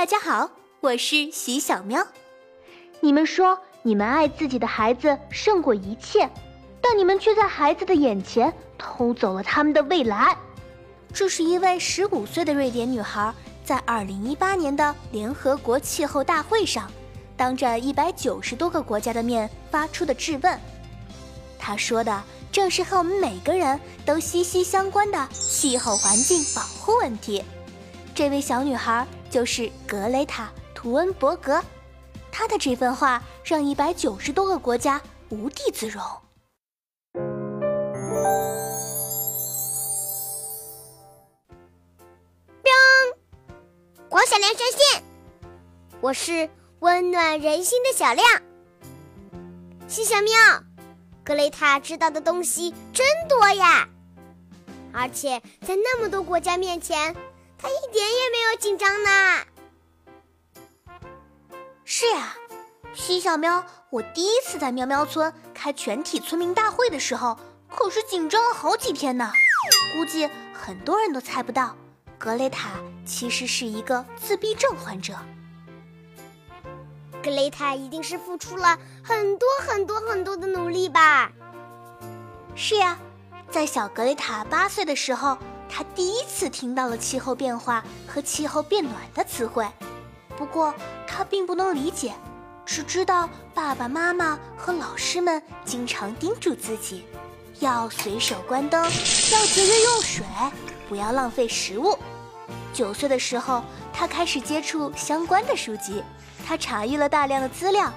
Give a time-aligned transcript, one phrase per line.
[0.00, 0.50] 大家好，
[0.80, 2.02] 我是徐小喵。
[3.00, 6.26] 你们说你们爱自己的孩子胜过一切，
[6.80, 10.34] 但你们却在孩子的眼前偷走了他们的未来。
[11.12, 13.30] 这是一位十五岁的瑞典女孩
[13.62, 16.90] 在二零一八年的联合国气候大会上，
[17.36, 20.58] 当着一百九十多个国家的面发出的质问。
[21.58, 27.44] 她说的正是和我们每个人都息息相关的气候环境保护问题。
[28.20, 31.58] 这位小女孩就是格雷塔·图恩伯格。
[32.30, 36.04] 她的这番话让一百九十多个国家无地自容。
[44.10, 45.02] 光小亮上线，
[46.02, 48.26] 我是温暖人心的小亮。
[49.88, 50.32] 西小喵，
[51.24, 53.88] 格雷塔知道的东西真多呀，
[54.92, 57.16] 而且在那么多国家面前，
[57.60, 59.44] 他一点也没有紧张呢。
[61.84, 62.34] 是呀，
[62.94, 67.38] 西小喵，我第一次在喵喵村开全体村民大会的时候，
[67.68, 69.32] 可是紧张了好几天呢。
[69.92, 71.76] 估计很多人都猜不到，
[72.16, 72.70] 格雷塔
[73.04, 75.14] 其实是一个自闭症患者。
[77.22, 81.30] 格雷塔一定是付出了很多很多很多的努力吧？
[82.54, 82.98] 是呀，
[83.50, 85.36] 在小格雷塔八岁的时候，
[85.70, 89.66] 他第一次听到了气候变化和气候变暖的词汇。
[90.36, 90.74] 不过
[91.06, 92.12] 他并不能理解，
[92.66, 97.04] 只知道爸爸妈妈和老师们经常叮嘱自己，
[97.60, 100.24] 要随手关灯，要节约用水，
[100.88, 101.96] 不要浪费食物。
[102.72, 106.02] 九岁的时候，他开始接触相关的书籍，
[106.46, 107.92] 他查阅了大量的资料，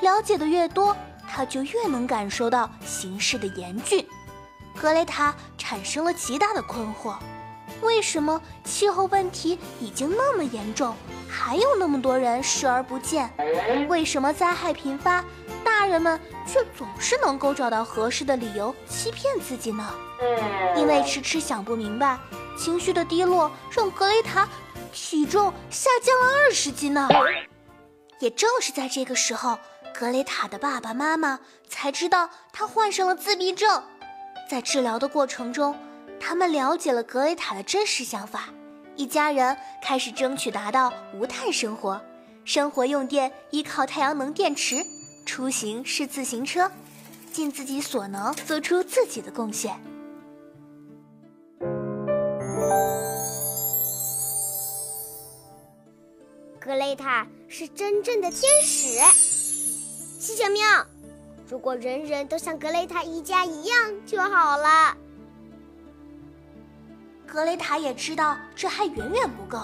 [0.00, 0.96] 了解的越多，
[1.28, 4.04] 他就越能感受到形势的严峻。
[4.80, 7.16] 格雷塔产生了极大的困惑。
[7.80, 10.94] 为什么气候问题已经那么严重，
[11.28, 13.30] 还有那么多人视而不见？
[13.88, 15.24] 为什么灾害频发，
[15.64, 19.92] 大人们却总是能够找到合适的理由欺骗自己呢？
[20.76, 22.18] 因为迟迟想不明白，
[22.56, 24.48] 情绪的低落让格雷塔
[24.92, 27.08] 体重下降了二十斤呢。
[28.20, 29.58] 也正是在这个时候，
[29.92, 33.82] 格雷塔的爸爸妈妈才知道她患上了自闭症，
[34.54, 35.74] 在治疗的过程中。
[36.20, 38.48] 他们了解了格雷塔的真实想法，
[38.94, 42.00] 一家人开始争取达到无碳生活，
[42.44, 44.76] 生活用电依靠太阳能电池，
[45.26, 46.70] 出行是自行车，
[47.32, 49.74] 尽自己所能做出自己的贡献。
[56.60, 58.86] 格雷塔是真正的天使，
[60.20, 60.86] 西小喵，
[61.46, 64.96] 如果人人都像格雷塔一家一样就好了。
[67.26, 69.58] 格雷塔也知道这还远远不够，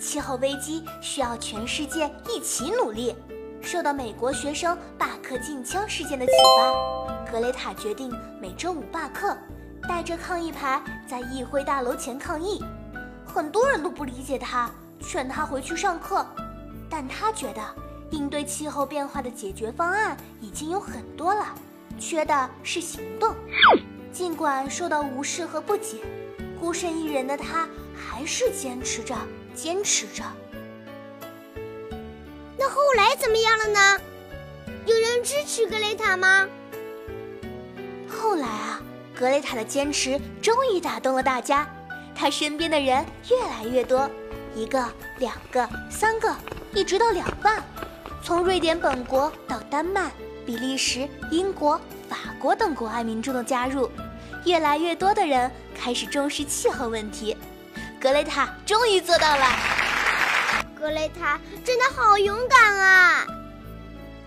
[0.00, 3.14] 气候危机需要全世界一起努力。
[3.60, 8.10] 受到美国学生罢课禁枪事件的启发，格雷塔决定
[8.40, 9.36] 每周五罢课，
[9.88, 12.64] 带着抗议牌在议会大楼前抗议。
[13.26, 16.24] 很多人都不理解他，劝他回去上课，
[16.88, 17.60] 但他觉得
[18.10, 21.54] 应对气候变化的解决方案已经有很多了，
[21.98, 23.34] 缺的是行动。
[24.12, 25.98] 尽管受到无视和不解。
[26.60, 29.14] 孤身一人的他还是坚持着，
[29.54, 30.24] 坚持着。
[32.58, 34.00] 那后来怎么样了呢？
[34.84, 36.48] 有人支持格雷塔吗？
[38.08, 38.82] 后来啊，
[39.14, 41.64] 格雷塔的坚持终于打动了大家，
[42.12, 44.10] 他身边的人越来越多，
[44.56, 44.84] 一个、
[45.18, 46.34] 两个、三个，
[46.74, 47.62] 一直到两万。
[48.28, 50.12] 从瑞典本国到丹麦、
[50.44, 51.80] 比利时、英国、
[52.10, 53.90] 法国等国外民众的加入。
[54.44, 57.34] 越来越多的人开始重视气候问题，
[57.98, 59.46] 格雷塔终于做到了。
[60.78, 63.26] 格雷塔真的好勇敢啊！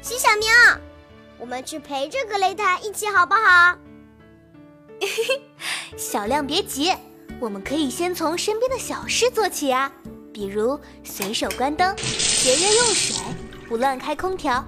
[0.01, 0.49] 徐小明，
[1.37, 3.77] 我们去陪着格雷塔一起好不好？
[5.95, 6.91] 小亮别急，
[7.39, 9.91] 我们可以先从身边的小事做起啊，
[10.33, 13.15] 比如随手关灯、节约用水、
[13.71, 14.61] 不乱开空调、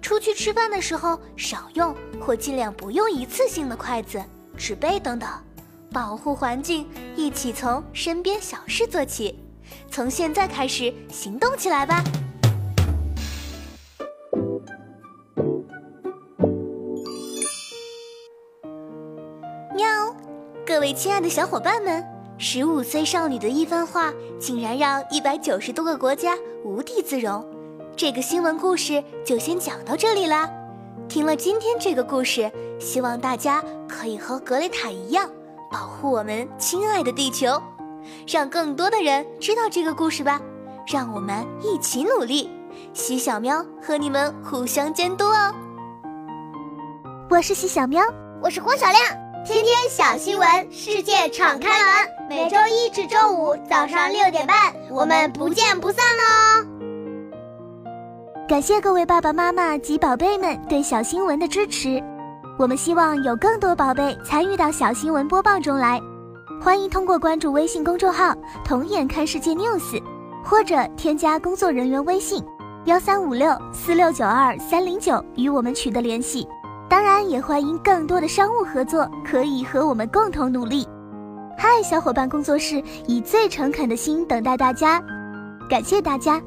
[0.00, 4.22] 出去吃饭的时候少用或尽量不用一次性的筷子。
[4.56, 5.28] 纸杯等等，
[5.92, 9.36] 保护环境，一起从身边小事做起，
[9.90, 12.04] 从现在开始行动起来吧！
[19.74, 20.14] 喵，
[20.64, 22.06] 各位亲爱的小伙伴们，
[22.38, 27.44] 十五岁少女的一番话，竟然让一百九十多个国家无地自容。
[27.96, 30.50] 这个新闻故事就先讲到这里啦。
[31.08, 32.50] 听了今天这个故事，
[32.80, 35.30] 希望大家可以和格雷塔一样，
[35.70, 37.62] 保护我们亲爱的地球，
[38.26, 40.40] 让更多的人知道这个故事吧。
[40.92, 42.50] 让我们一起努力。
[42.92, 45.54] 喜小喵和你们互相监督哦。
[47.30, 48.02] 我是喜小喵，
[48.42, 49.00] 我是黄小亮。
[49.46, 52.28] 天天小新闻，世界敞开门。
[52.28, 56.66] 每周一至周五早上六点半，我们不见不散哦。
[58.46, 61.98] 感谢各位爸爸妈妈及宝贝们对小新闻的支持。
[62.58, 65.98] 我们希望有更多宝贝参与到小新闻播报中来。
[66.60, 69.98] 欢迎通过关注微信公众号“童眼看世界 news”，
[70.44, 72.44] 或者添加工作人员微信。
[72.84, 76.46] 幺三五六四六九二三零九与我们取得联系，
[76.86, 80.86] 当然也欢迎更多的商务合作，可以和我们共同努力。
[81.56, 85.02] 嗨，小伙伴工作室以最诚恳的心等待大家，
[85.66, 86.38] 感谢大家。